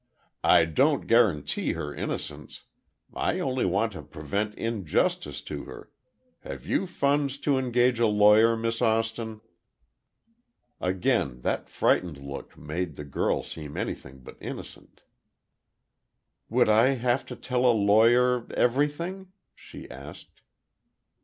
"I 0.43 0.65
don't 0.65 1.05
guarantee 1.05 1.73
her 1.73 1.93
innocence—I 1.93 3.37
only 3.39 3.65
want 3.67 3.91
to 3.91 4.01
prevent 4.01 4.55
injustice 4.55 5.41
to 5.43 5.65
her. 5.65 5.91
Have 6.39 6.65
you 6.65 6.87
funds 6.87 7.37
to 7.37 7.59
engage 7.59 7.99
a 7.99 8.07
lawyer, 8.07 8.57
Miss 8.57 8.81
Austin?" 8.81 9.41
Again 10.79 11.41
that 11.41 11.69
frightened 11.69 12.17
look 12.17 12.57
made 12.57 12.95
the 12.95 13.05
girl 13.05 13.43
seem 13.43 13.77
anything 13.77 14.21
but 14.21 14.37
innocent. 14.41 15.03
"Would 16.49 16.67
I 16.67 16.95
have 16.95 17.23
to 17.27 17.35
tell 17.35 17.63
a 17.67 17.71
lawyer—everything?" 17.71 19.27
she 19.53 19.87
asked. 19.91 20.41